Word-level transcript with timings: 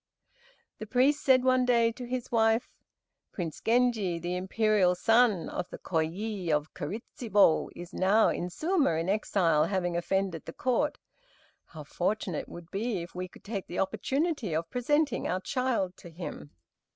The 0.79 0.87
priest 0.87 1.23
said 1.23 1.43
one 1.43 1.63
day 1.63 1.91
to 1.91 2.05
his 2.07 2.31
wife, 2.31 2.71
"Prince 3.31 3.61
Genji, 3.63 4.17
the 4.17 4.35
imperial 4.35 4.95
son 4.95 5.47
of 5.47 5.69
the 5.69 5.77
Kôyi 5.77 6.49
of 6.49 6.73
Kiritsubo 6.73 7.69
is 7.75 7.93
now 7.93 8.29
at 8.29 8.51
Suma 8.51 8.93
in 8.95 9.09
exile, 9.09 9.65
having 9.65 9.95
offended 9.95 10.45
the 10.45 10.53
Court. 10.53 10.97
How 11.65 11.83
fortunate 11.83 12.39
it 12.39 12.49
would 12.49 12.71
be 12.71 13.03
if 13.03 13.13
we 13.13 13.27
could 13.27 13.43
take 13.43 13.67
the 13.67 13.77
opportunity 13.77 14.55
of 14.55 14.71
presenting 14.71 15.27
our 15.27 15.39
child 15.39 15.95
to 15.97 16.09
him!" 16.09 16.49